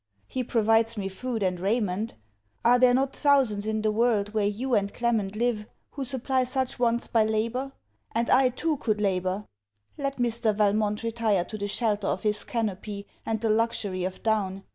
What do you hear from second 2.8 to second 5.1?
not thousands in the world, where you and